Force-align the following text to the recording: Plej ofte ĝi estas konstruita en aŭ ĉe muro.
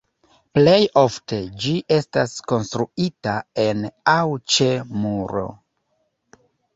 Plej 0.57 0.79
ofte 1.01 1.37
ĝi 1.65 1.73
estas 1.97 2.33
konstruita 2.51 3.35
en 3.65 3.83
aŭ 4.15 4.39
ĉe 4.55 4.71
muro. 5.05 5.45